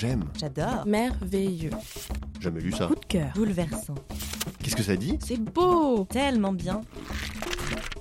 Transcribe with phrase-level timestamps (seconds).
[0.00, 0.24] J'aime.
[0.38, 0.86] J'adore.
[0.86, 1.72] Merveilleux.
[2.40, 2.86] Jamais lu ça.
[2.86, 3.32] Coup de cœur.
[3.34, 3.96] Bouleversant.
[4.62, 5.18] Qu'est-ce que ça dit?
[5.20, 6.04] C'est beau.
[6.04, 6.80] Tellement bien.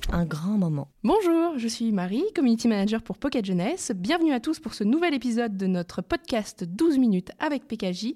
[0.09, 0.87] Un grand moment.
[1.03, 3.91] Bonjour, je suis Marie, community manager pour Pocket Jeunesse.
[3.93, 8.13] Bienvenue à tous pour ce nouvel épisode de notre podcast 12 minutes avec PKJ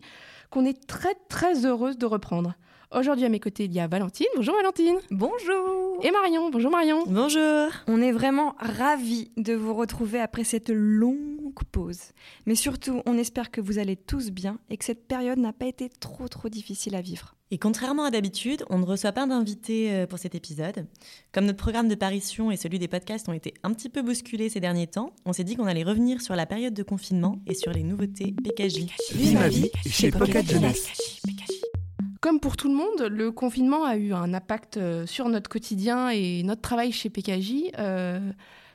[0.49, 2.53] qu'on est très très heureuse de reprendre.
[2.97, 4.27] Aujourd'hui à mes côtés, il y a Valentine.
[4.37, 4.95] Bonjour Valentine.
[5.11, 6.49] Bonjour Et Marion.
[6.51, 7.03] Bonjour Marion.
[7.05, 7.69] Bonjour.
[7.87, 12.11] On est vraiment ravis de vous retrouver après cette longue pause.
[12.45, 15.67] Mais surtout, on espère que vous allez tous bien et que cette période n'a pas
[15.67, 17.35] été trop trop difficile à vivre.
[17.51, 20.87] Et contrairement à d'habitude, on ne reçoit pas d'invités euh, pour cet épisode.
[21.31, 24.49] Comme notre programme de parution et celui des podcasts ont été un petit peu bousculés
[24.49, 27.53] ces derniers temps, on s'est dit qu'on allait revenir sur la période de confinement et
[27.53, 28.87] sur les nouveautés PKJ.
[29.13, 31.21] Vive ma vie chez Pocket Jeunesse.
[32.21, 36.09] Comme pour tout le monde, le confinement a eu un impact euh, sur notre quotidien
[36.09, 37.71] et notre travail chez PKJ.
[37.77, 38.31] Euh,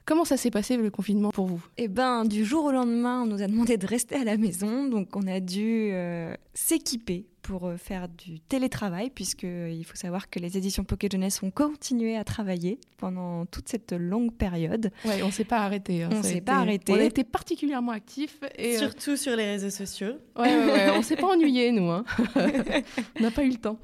[0.09, 1.63] comment ça s'est passé le confinement pour vous?
[1.77, 4.89] Eh ben, du jour au lendemain, on nous a demandé de rester à la maison,
[4.89, 9.97] donc on a dû euh, s'équiper pour euh, faire du télétravail, puisque euh, il faut
[9.97, 14.91] savoir que les éditions Pocket Jeunesse ont continué à travailler pendant toute cette longue période.
[15.05, 16.03] Ouais, on s'est pas arrêté.
[16.05, 16.11] hein.
[16.13, 16.93] On s'est été- pas arrêté.
[16.93, 20.15] On a été particulièrement actifs et euh, Surtout sur les réseaux sociaux.
[20.39, 21.91] ouais, ouais, ouais, on s'est pas ennuyés nous.
[21.91, 22.05] hein.
[23.19, 23.79] on n'a pas eu le temps.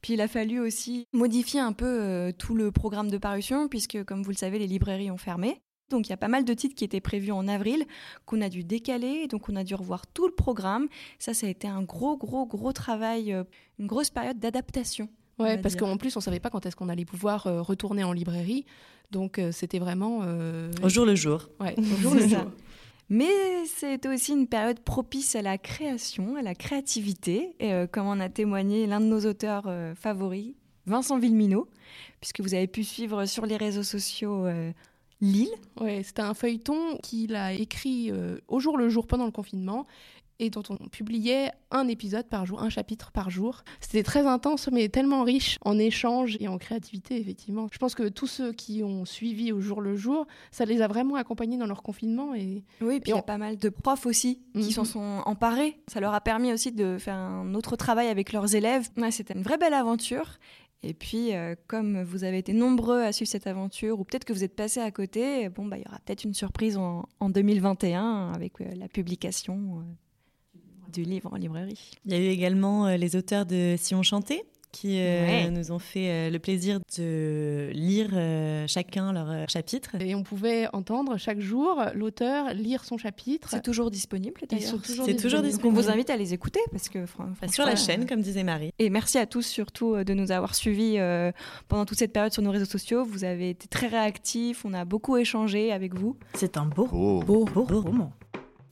[0.00, 4.04] Puis il a fallu aussi modifier un peu euh, tout le programme de parution, puisque
[4.04, 5.60] comme vous le savez, les librairies ont fermé.
[5.90, 7.84] Donc il y a pas mal de titres qui étaient prévus en avril,
[8.26, 10.88] qu'on a dû décaler, donc on a dû revoir tout le programme.
[11.18, 13.44] Ça, ça a été un gros, gros, gros travail, euh,
[13.78, 15.08] une grosse période d'adaptation.
[15.38, 18.04] on Ouais, parce qu'en plus on savait pas quand est-ce qu'on allait pouvoir euh, retourner
[18.04, 18.66] en librairie,
[19.10, 21.48] donc euh, c'était vraiment euh, Au jour le jour.
[21.60, 22.50] ouais, au jour le C'est jour.
[23.10, 28.06] Mais c'était aussi une période propice à la création, à la créativité, et, euh, comme
[28.06, 30.52] en a témoigné l'un de nos auteurs euh, favoris,
[30.84, 31.68] Vincent Villeminot,
[32.20, 34.72] puisque vous avez pu suivre sur les réseaux sociaux euh,
[35.20, 35.48] Lille.
[35.80, 39.86] Ouais, c'était un feuilleton qu'il a écrit euh, au jour le jour pendant le confinement
[40.40, 43.64] et dont on publiait un épisode par jour, un chapitre par jour.
[43.80, 47.66] C'était très intense, mais tellement riche en échanges et en créativité, effectivement.
[47.72, 50.86] Je pense que tous ceux qui ont suivi au jour le jour, ça les a
[50.86, 52.36] vraiment accompagnés dans leur confinement.
[52.36, 54.70] Et Oui, puis Et il y a pas mal de profs aussi qui Mhm.
[54.70, 55.80] s'en sont emparés.
[55.88, 58.88] Ça leur a permis aussi de faire un autre travail avec leurs élèves.
[58.96, 60.38] Ouais, C'était une vraie belle aventure.
[60.82, 64.32] Et puis, euh, comme vous avez été nombreux à suivre cette aventure, ou peut-être que
[64.32, 67.30] vous êtes passé à côté, bon, bah, il y aura peut-être une surprise en, en
[67.30, 70.60] 2021 avec euh, la publication euh,
[70.92, 71.90] du livre en librairie.
[72.04, 75.50] Il y a eu également les auteurs de Si on chantait qui euh, Ouais.
[75.50, 79.96] nous ont fait euh, le plaisir de lire euh, chacun leur euh, chapitre.
[80.00, 83.48] Et on pouvait entendre chaque jour l'auteur lire son chapitre.
[83.50, 84.80] C'est toujours disponible d'ailleurs.
[84.82, 87.76] toujours C'est toujours Donc on vous invite à les écouter parce que Enfin, sur la
[87.76, 88.70] chaîne, comme disait Marie.
[88.78, 91.32] Et merci à tous surtout de nous avoir suivis euh,
[91.68, 93.04] pendant toute cette période sur nos réseaux sociaux.
[93.04, 96.16] Vous avez été très réactifs, on a beaucoup échangé avec vous.
[96.34, 97.22] C'est un beau, Oh.
[97.26, 98.12] beau, beau roman.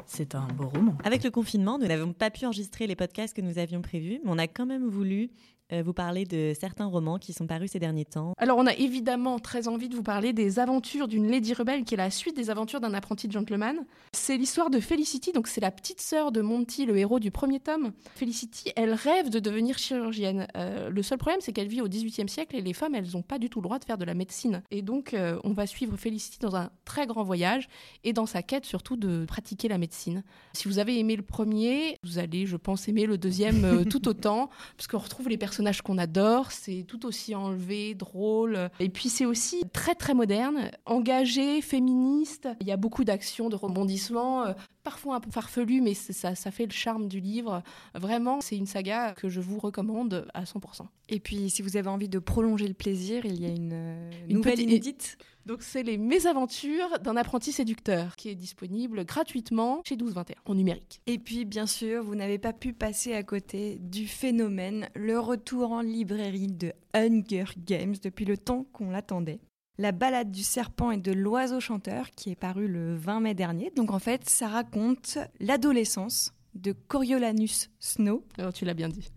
[0.09, 0.97] C'est un beau roman.
[1.05, 4.31] Avec le confinement, nous n'avons pas pu enregistrer les podcasts que nous avions prévus, mais
[4.31, 5.31] on a quand même voulu
[5.73, 8.33] vous parler de certains romans qui sont parus ces derniers temps.
[8.39, 11.95] Alors, on a évidemment très envie de vous parler des aventures d'une Lady Rebelle, qui
[11.95, 13.85] est la suite des aventures d'un apprenti gentleman.
[14.13, 17.59] C'est l'histoire de Felicity, donc c'est la petite sœur de Monty, le héros du premier
[17.59, 17.93] tome.
[18.15, 20.47] Felicity, elle rêve de devenir chirurgienne.
[20.57, 23.23] Euh, le seul problème, c'est qu'elle vit au XVIIIe siècle et les femmes, elles n'ont
[23.23, 24.63] pas du tout le droit de faire de la médecine.
[24.71, 27.69] Et donc, euh, on va suivre Felicity dans un très grand voyage
[28.05, 30.23] et dans sa quête surtout de pratiquer la médecine.
[30.53, 34.09] Si vous avez aimé le premier, vous allez, je pense, aimer le deuxième euh, tout
[34.09, 39.09] autant, parce qu'on retrouve les personnages qu'on adore, c'est tout aussi enlevé, drôle, et puis
[39.09, 44.53] c'est aussi très très moderne, engagé, féministe, il y a beaucoup d'actions, de rebondissements, euh,
[44.87, 47.61] parfois un peu farfelu, mais ça, ça fait le charme du livre.
[47.97, 50.87] Vraiment, c'est une saga que je vous recommande à 100%.
[51.09, 54.11] Et puis si vous avez envie de prolonger le plaisir, il y a une, euh,
[54.29, 55.19] Une nouvelle petite- inédite.
[55.45, 61.01] Donc c'est les mésaventures d'un apprenti séducteur, qui est disponible gratuitement chez 1221, en numérique.
[61.09, 65.73] Et puis bien sûr, vous n'avez pas pu passer à côté du phénomène, le retour
[65.73, 69.41] en librairie de Hunger Games depuis le temps qu'on l'attendait.
[69.79, 73.71] La balade du serpent et de l'oiseau chanteur qui est paru le 20 mai dernier.
[73.77, 79.11] Donc en fait, ça raconte l'adolescence de Coriolanus Snow, Alors tu l'as bien dit.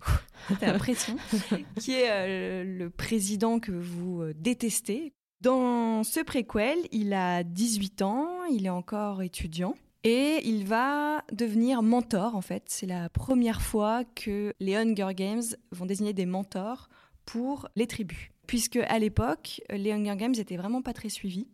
[0.59, 1.15] t'as l'impression,
[1.79, 5.13] qui est euh, le président que vous euh, détestez.
[5.41, 9.75] Dans ce préquel, il a 18 ans, il est encore étudiant.
[10.03, 12.63] Et il va devenir mentor, en fait.
[12.67, 16.89] C'est la première fois que les Hunger Games vont désigner des mentors
[17.31, 18.31] pour les tribus.
[18.47, 21.47] Puisque à l'époque, les Hunger Games étaient vraiment pas très suivis.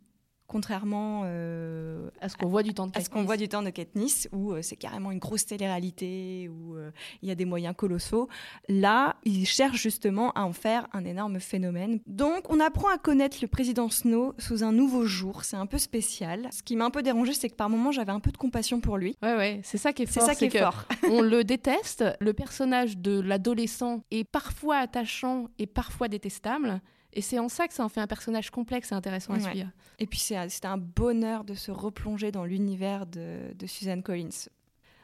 [0.46, 3.26] Contrairement euh, À ce qu'on voit du temps de à ce qu'on Katniss.
[3.26, 6.90] voit du temps de Katniss, où euh, c'est carrément une grosse télé-réalité, où euh,
[7.22, 8.28] il y a des moyens colossaux.
[8.68, 12.00] Là, ils cherchent justement à en faire un énorme phénomène.
[12.06, 15.44] Donc, on apprend à connaître le président Snow sous un nouveau jour.
[15.44, 16.48] C'est un peu spécial.
[16.52, 18.80] Ce qui m'a un peu dérangé, c'est que par moments, j'avais un peu de compassion
[18.80, 19.16] pour lui.
[19.22, 20.28] Ouais, ouais, c'est ça qui est C'est fort.
[20.28, 20.84] ça qui est fort.
[21.10, 22.04] on le déteste.
[22.20, 26.80] Le personnage de l'adolescent est parfois attachant et parfois détestable.
[27.16, 29.50] Et c'est en ça que ça en fait un personnage complexe et intéressant à Ouais.
[29.50, 29.70] suivre.
[29.98, 34.28] Et puis, c'est c'était un bonheur de se replonger dans l'univers de, de Suzanne Collins.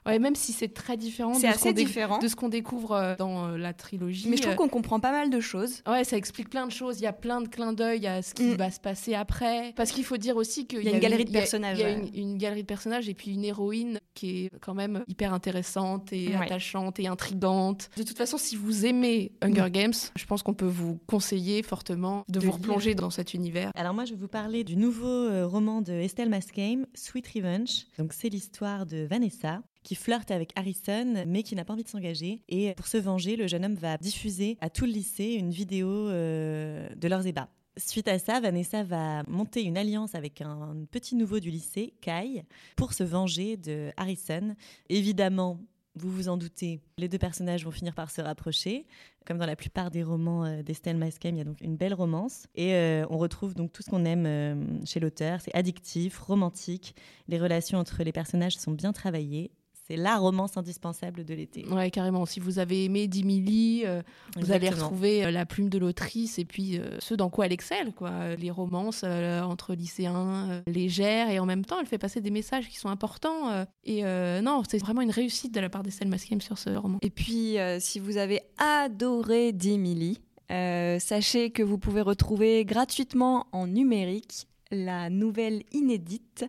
[0.06, 2.19] Ouais, même si c'est très différent C'est de ce assez qu'on dé- différent.
[2.19, 4.28] de ce qu'on découvre euh, dans euh, la trilogie.
[4.28, 5.82] Mais je trouve Euh, qu'on comprend pas mal de choses.
[5.87, 6.99] Ouais, ça explique plein de choses.
[6.99, 8.54] Il y a plein de clins d'œil à ce qui Mm.
[8.54, 9.72] va se passer après.
[9.76, 11.40] Parce qu'il faut dire aussi qu'il Il y a une galerie de il y a-
[11.40, 14.50] personnages, Il y a, une, une galerie de personnages et puis une héroïne qui est
[14.60, 16.44] quand même hyper intéressante et Ouais.
[16.46, 17.88] attachante et intrigante.
[17.96, 22.25] De toute façon, si vous aimez Hunger Games, je pense qu'on peut vous conseiller fortement
[22.28, 22.55] de, De vous lire.
[22.56, 23.70] replonger dans cet univers.
[23.76, 27.87] Alors moi, je vais vous parler du nouveau roman de Estelle Mascame, Sweet Revenge.
[27.98, 31.88] Donc c'est l'histoire de Vanessa qui flirte avec Harrison, mais qui n'a pas envie de
[31.88, 32.43] s'engager.
[32.49, 35.88] Et pour se venger, le jeune homme va diffuser à tout le lycée une vidéo
[35.88, 37.49] euh, de leurs ébats.
[37.79, 42.44] Suite à ça, Vanessa va monter une alliance avec un petit nouveau du lycée, Kai,
[42.76, 44.55] pour se venger de Harrison.
[44.90, 45.58] Évidemment,
[45.94, 48.87] vous vous en doutez, les deux personnages vont finir par se rapprocher.
[49.26, 51.94] Comme dans la plupart des romans euh, d'Estelle Mascam, il y a donc une belle
[51.94, 52.46] romance.
[52.55, 55.40] Et euh, on retrouve donc tout ce qu'on aime chez l'auteur.
[55.40, 56.94] C'est addictif, romantique.
[57.29, 59.50] Les relations entre les personnages sont bien travaillées.
[59.88, 61.67] C'est la romance indispensable de l'été.
[61.69, 62.25] Ouais, carrément.
[62.25, 64.00] Si vous avez aimé Dimily, euh,
[64.37, 67.52] vous allez retrouver euh, la plume de l'autrice et puis euh, ce dans quoi elle
[67.52, 68.11] excelle, quoi.
[68.11, 72.20] Euh, Les romances euh, entre lycéens, euh, légères et en même temps, elle fait passer
[72.20, 73.50] des messages qui sont importants.
[73.50, 76.70] euh, et euh, non, c'est vraiment une réussite de la part d'Estelle Mascam sur ce
[76.70, 76.99] roman.
[77.02, 80.20] Et puis, euh, si vous avez adoré Dimily,
[80.52, 86.44] euh, sachez que vous pouvez retrouver gratuitement en numérique la nouvelle inédite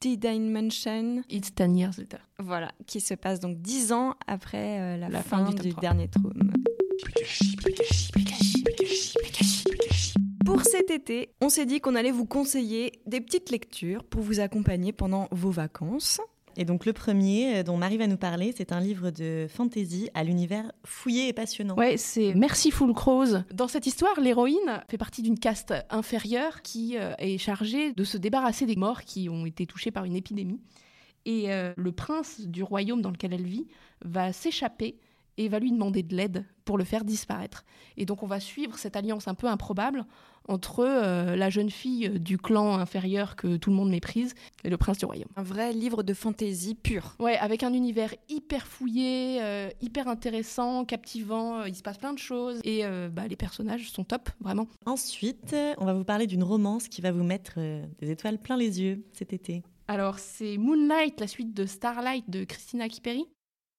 [0.00, 2.18] D-Dimension, It's 10 years later.
[2.38, 5.62] voilà, qui se passe donc dix ans après euh, la, La fin, fin du du,
[5.62, 5.80] tome 3.
[5.80, 6.52] dernier tome.
[10.44, 14.40] Pour cet été, on s'est dit qu'on allait vous conseiller des petites lectures pour vous
[14.40, 16.20] accompagner pendant vos vacances.
[16.56, 20.10] Et donc le premier euh, dont Marie va nous parler, c'est un livre de fantasy
[20.14, 21.76] à l'univers fouillé et passionnant.
[21.76, 23.42] Ouais, c'est Merciful Crows.
[23.52, 28.18] Dans cette histoire, l'héroïne fait partie d'une caste inférieure qui euh, est chargée de se
[28.18, 30.60] débarrasser des morts qui ont été touchés par une épidémie.
[31.24, 33.66] Et euh, le prince du royaume dans lequel elle vit
[34.04, 34.96] va s'échapper
[35.38, 37.64] et va lui demander de l'aide pour le faire disparaître.
[37.96, 40.04] Et donc on va suivre cette alliance un peu improbable
[40.48, 44.34] entre euh, la jeune fille du clan inférieur que tout le monde méprise
[44.64, 45.28] et le prince du royaume.
[45.36, 47.14] Un vrai livre de fantaisie pur.
[47.20, 52.12] Ouais, avec un univers hyper fouillé, euh, hyper intéressant, captivant, euh, il se passe plein
[52.12, 54.66] de choses et euh, bah, les personnages sont top, vraiment.
[54.86, 58.56] Ensuite, on va vous parler d'une romance qui va vous mettre euh, des étoiles plein
[58.56, 59.62] les yeux cet été.
[59.88, 63.26] Alors c'est Moonlight, la suite de Starlight de Christina Kiperi.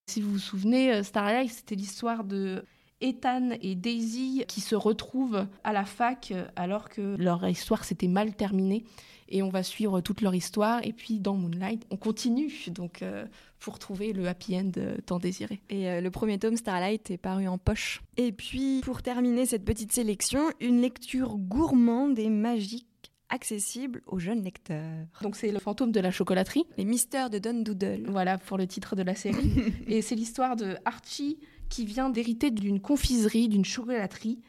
[0.06, 2.66] Si vous vous souvenez, euh, Starlight, c'était l'histoire de
[3.00, 8.08] Ethan et Daisy qui se retrouvent à la fac euh, alors que leur histoire s'était
[8.08, 8.84] mal terminée.
[9.30, 10.86] Et on va suivre toute leur histoire.
[10.86, 13.26] Et puis dans Moonlight, on continue donc euh,
[13.60, 14.72] pour trouver le happy end
[15.06, 15.62] tant désiré.
[15.70, 18.04] Et le premier tome Starlight est paru en poche.
[18.18, 22.86] Et puis, pour terminer cette petite sélection, une lecture gourmande et magique
[23.34, 25.08] accessible aux jeunes lecteurs.
[25.22, 26.64] Donc c'est le fantôme de la chocolaterie.
[26.78, 28.06] Les mystères de Don Doodle.
[28.08, 29.52] Voilà pour le titre de la série.
[29.88, 31.40] et c'est l'histoire de Archie
[31.70, 34.40] qui vient d'hériter d'une confiserie, d'une chocolaterie.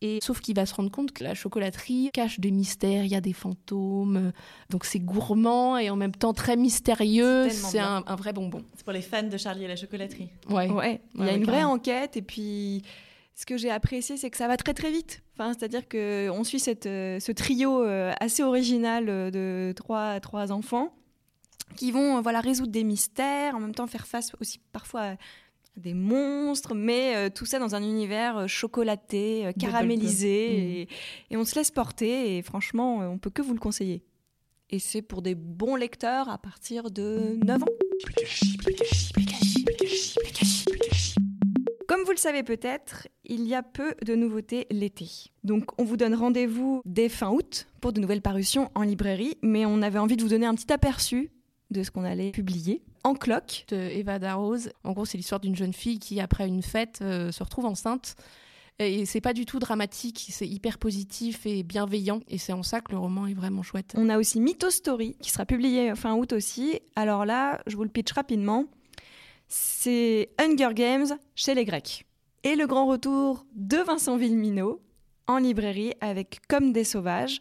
[0.00, 3.14] Et sauf qu'il va se rendre compte que la chocolaterie cache des mystères, il y
[3.14, 4.32] a des fantômes.
[4.70, 7.48] Donc c'est gourmand et en même temps très mystérieux.
[7.50, 8.64] C'est un, un vrai bonbon.
[8.74, 10.30] C'est pour les fans de Charlie et la chocolaterie.
[10.48, 10.68] Ouais.
[10.70, 12.82] Ouais, il y a Ouais, une vraie enquête et puis
[13.36, 15.21] ce que j'ai apprécié c'est que ça va très très vite.
[15.34, 20.20] Enfin, c'est-à-dire que on suit cette, euh, ce trio euh, assez original euh, de trois,
[20.20, 20.94] trois enfants
[21.76, 25.16] qui vont voilà résoudre des mystères, en même temps faire face aussi parfois à
[25.76, 30.70] des monstres, mais euh, tout ça dans un univers euh, chocolaté, euh, caramélisé, Bubblegum.
[30.70, 30.88] et,
[31.30, 34.02] et on se laisse porter, et franchement, on peut que vous le conseiller.
[34.70, 37.66] Et c'est pour des bons lecteurs à partir de 9 ans.
[41.88, 45.08] Comme vous le savez peut-être, il y a peu de nouveautés l'été.
[45.42, 49.64] Donc on vous donne rendez-vous dès fin août pour de nouvelles parutions en librairie, mais
[49.64, 51.30] on avait envie de vous donner un petit aperçu
[51.70, 53.64] de ce qu'on allait publier en cloque.
[53.68, 54.70] De Eva Darroze.
[54.84, 58.16] En gros, c'est l'histoire d'une jeune fille qui, après une fête, euh, se retrouve enceinte.
[58.78, 62.20] Et c'est pas du tout dramatique, c'est hyper positif et bienveillant.
[62.28, 63.94] Et c'est en ça que le roman est vraiment chouette.
[63.96, 66.80] On a aussi Mytho Story qui sera publié fin août aussi.
[66.96, 68.66] Alors là, je vous le pitch rapidement.
[69.48, 72.04] C'est Hunger Games chez les Grecs.
[72.44, 74.80] Et le grand retour de Vincent Villeminot
[75.28, 77.40] en librairie avec Comme des sauvages.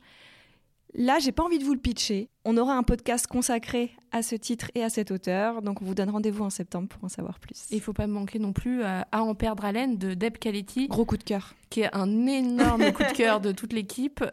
[0.93, 2.27] Là, j'ai pas envie de vous le pitcher.
[2.45, 5.95] On aura un podcast consacré à ce titre et à cet auteur, donc on vous
[5.95, 7.65] donne rendez-vous en septembre pour en savoir plus.
[7.71, 11.05] Il faut pas manquer non plus à, à en perdre haleine de Deb Caletti, Gros
[11.05, 11.55] coup de cœur.
[11.69, 14.23] qui est un énorme coup de cœur de toute l'équipe.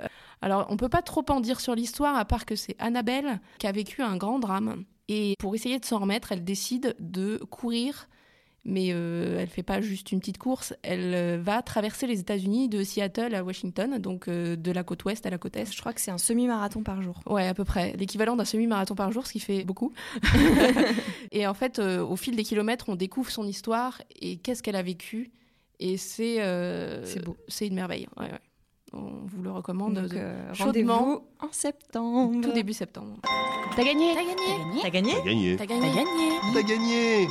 [0.42, 3.66] Alors, on peut pas trop en dire sur l'histoire, à part que c'est Annabelle qui
[3.68, 4.84] a vécu un grand drame.
[5.08, 8.08] Et pour essayer de s'en remettre, elle décide de courir.
[8.64, 12.68] Mais euh, elle fait pas juste une petite course, elle euh, va traverser les États-Unis
[12.68, 15.72] de Seattle à Washington, donc euh, de la côte ouest à la côte est.
[15.72, 17.20] Je crois que c'est un semi-marathon par jour.
[17.26, 17.94] Ouais, à peu près.
[17.96, 19.92] L'équivalent d'un semi-marathon par jour, ce qui fait beaucoup.
[21.32, 24.76] et en fait, euh, au fil des kilomètres, on découvre son histoire et qu'est-ce qu'elle
[24.76, 25.30] a vécu.
[25.80, 27.36] Et c'est euh, C'est beau.
[27.46, 28.06] C'est une merveille.
[28.18, 28.38] Ouais, ouais.
[28.92, 30.96] On vous le recommande Donc, de- euh, chaudement.
[30.98, 32.40] rendez-vous en septembre.
[32.42, 33.16] tout début septembre.
[33.76, 35.56] T'as gagné T'as gagné T'as gagné T'as gagné.
[35.56, 36.04] T'as gagné
[36.54, 37.28] T'as gagné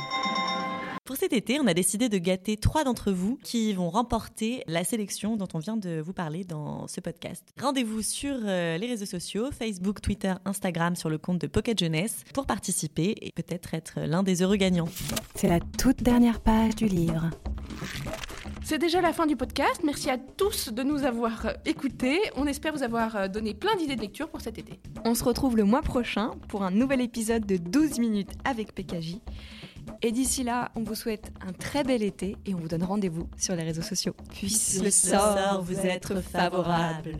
[1.08, 4.84] Pour cet été, on a décidé de gâter trois d'entre vous qui vont remporter la
[4.84, 7.48] sélection dont on vient de vous parler dans ce podcast.
[7.58, 12.24] Rendez-vous sur euh, les réseaux sociaux, Facebook, Twitter, Instagram, sur le compte de Pocket Jeunesse
[12.34, 14.90] pour participer et peut-être être l'un des heureux gagnants.
[15.34, 17.30] C'est la toute dernière page du livre.
[18.62, 19.80] C'est déjà la fin du podcast.
[19.84, 22.20] Merci à tous de nous avoir euh, écoutés.
[22.36, 24.78] On espère vous avoir euh, donné plein d'idées de lecture pour cet été.
[25.06, 29.20] On se retrouve le mois prochain pour un nouvel épisode de 12 minutes avec PKJ.
[30.00, 33.28] Et d'ici là, on vous souhaite un très bel été et on vous donne rendez-vous
[33.36, 34.14] sur les réseaux sociaux.
[34.32, 37.16] Puisse le sort vous être favorable.